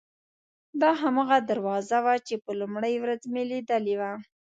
دا 0.81 0.91
هماغه 1.01 1.37
دروازه 1.49 1.97
وه 2.05 2.15
چې 2.27 2.35
په 2.43 2.51
لومړۍ 2.59 2.95
ورځ 3.03 3.21
مې 3.33 3.43
لیدلې 3.51 3.95
وه. 3.99 4.11